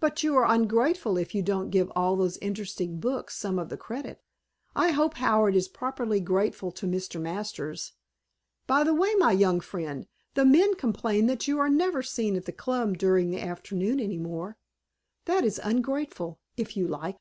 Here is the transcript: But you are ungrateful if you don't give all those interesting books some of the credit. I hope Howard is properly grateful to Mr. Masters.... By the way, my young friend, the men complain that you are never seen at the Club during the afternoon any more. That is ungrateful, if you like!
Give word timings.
But 0.00 0.22
you 0.22 0.34
are 0.38 0.50
ungrateful 0.50 1.18
if 1.18 1.34
you 1.34 1.42
don't 1.42 1.68
give 1.68 1.92
all 1.94 2.16
those 2.16 2.38
interesting 2.38 2.98
books 2.98 3.36
some 3.36 3.58
of 3.58 3.68
the 3.68 3.76
credit. 3.76 4.22
I 4.74 4.92
hope 4.92 5.16
Howard 5.18 5.54
is 5.54 5.68
properly 5.68 6.18
grateful 6.18 6.72
to 6.72 6.86
Mr. 6.86 7.20
Masters.... 7.20 7.92
By 8.66 8.84
the 8.84 8.94
way, 8.94 9.14
my 9.16 9.32
young 9.32 9.60
friend, 9.60 10.06
the 10.32 10.46
men 10.46 10.76
complain 10.76 11.26
that 11.26 11.46
you 11.46 11.58
are 11.58 11.68
never 11.68 12.02
seen 12.02 12.36
at 12.36 12.46
the 12.46 12.52
Club 12.52 12.96
during 12.96 13.28
the 13.30 13.40
afternoon 13.42 14.00
any 14.00 14.16
more. 14.16 14.56
That 15.26 15.44
is 15.44 15.60
ungrateful, 15.62 16.40
if 16.56 16.74
you 16.74 16.88
like! 16.88 17.18